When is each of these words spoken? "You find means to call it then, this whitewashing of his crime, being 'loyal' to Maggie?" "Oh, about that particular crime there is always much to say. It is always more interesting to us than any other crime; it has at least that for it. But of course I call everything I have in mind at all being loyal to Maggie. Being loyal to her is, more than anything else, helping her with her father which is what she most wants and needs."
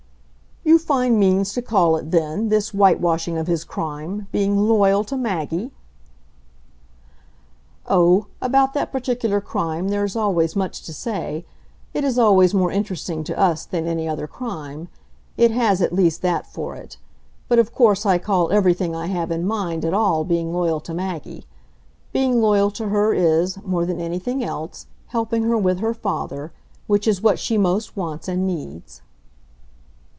"You 0.63 0.77
find 0.77 1.19
means 1.19 1.53
to 1.53 1.61
call 1.61 1.95
it 1.97 2.11
then, 2.11 2.49
this 2.49 2.69
whitewashing 2.71 3.35
of 3.37 3.47
his 3.47 3.63
crime, 3.63 4.27
being 4.31 4.55
'loyal' 4.57 5.03
to 5.05 5.17
Maggie?" 5.17 5.71
"Oh, 7.87 8.27
about 8.41 8.73
that 8.75 8.91
particular 8.91 9.41
crime 9.41 9.89
there 9.89 10.05
is 10.05 10.15
always 10.15 10.55
much 10.55 10.83
to 10.83 10.93
say. 10.93 11.45
It 11.93 12.03
is 12.03 12.17
always 12.19 12.53
more 12.53 12.71
interesting 12.71 13.23
to 13.25 13.37
us 13.39 13.65
than 13.65 13.85
any 13.87 14.07
other 14.07 14.27
crime; 14.27 14.87
it 15.35 15.51
has 15.51 15.81
at 15.81 15.93
least 15.93 16.21
that 16.21 16.45
for 16.45 16.75
it. 16.75 16.97
But 17.49 17.59
of 17.59 17.73
course 17.73 18.05
I 18.05 18.17
call 18.17 18.51
everything 18.51 18.95
I 18.95 19.07
have 19.07 19.31
in 19.31 19.45
mind 19.45 19.83
at 19.83 19.95
all 19.95 20.23
being 20.23 20.53
loyal 20.53 20.79
to 20.81 20.93
Maggie. 20.93 21.43
Being 22.13 22.39
loyal 22.39 22.69
to 22.71 22.89
her 22.89 23.13
is, 23.13 23.61
more 23.63 23.85
than 23.85 23.99
anything 23.99 24.43
else, 24.43 24.85
helping 25.07 25.43
her 25.43 25.57
with 25.57 25.79
her 25.79 25.93
father 25.95 26.53
which 26.87 27.07
is 27.07 27.21
what 27.21 27.39
she 27.39 27.57
most 27.57 27.97
wants 27.97 28.27
and 28.27 28.47
needs." 28.47 29.01